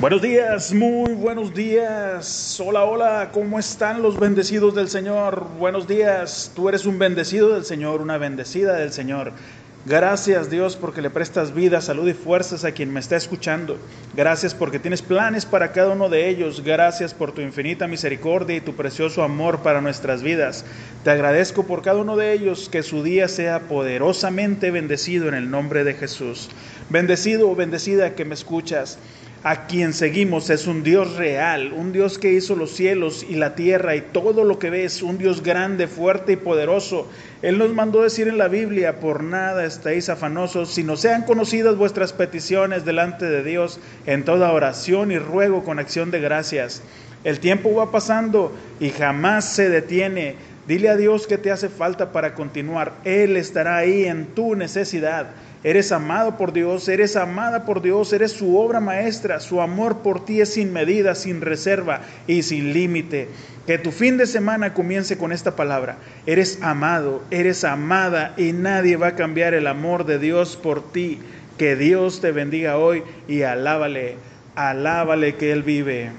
[0.00, 2.58] Buenos días, muy buenos días.
[2.58, 5.46] Hola, hola, ¿cómo están los bendecidos del Señor?
[5.58, 9.32] Buenos días, tú eres un bendecido del Señor, una bendecida del Señor.
[9.84, 13.76] Gracias Dios porque le prestas vida, salud y fuerzas a quien me está escuchando.
[14.16, 16.64] Gracias porque tienes planes para cada uno de ellos.
[16.64, 20.64] Gracias por tu infinita misericordia y tu precioso amor para nuestras vidas.
[21.04, 25.50] Te agradezco por cada uno de ellos, que su día sea poderosamente bendecido en el
[25.50, 26.48] nombre de Jesús.
[26.88, 28.98] Bendecido o bendecida que me escuchas
[29.42, 33.54] a quien seguimos es un Dios real, un Dios que hizo los cielos y la
[33.54, 37.08] tierra y todo lo que ves, un Dios grande, fuerte y poderoso.
[37.40, 42.12] Él nos mandó decir en la Biblia, por nada estáis afanosos, sino sean conocidas vuestras
[42.12, 46.82] peticiones delante de Dios en toda oración y ruego con acción de gracias.
[47.24, 50.36] El tiempo va pasando y jamás se detiene.
[50.68, 52.92] Dile a Dios que te hace falta para continuar.
[53.04, 55.28] Él estará ahí en tu necesidad.
[55.62, 59.40] Eres amado por Dios, eres amada por Dios, eres su obra maestra.
[59.40, 63.28] Su amor por ti es sin medida, sin reserva y sin límite.
[63.66, 65.98] Que tu fin de semana comience con esta palabra.
[66.24, 71.18] Eres amado, eres amada y nadie va a cambiar el amor de Dios por ti.
[71.58, 74.16] Que Dios te bendiga hoy y alábale,
[74.54, 76.10] alábale que Él vive.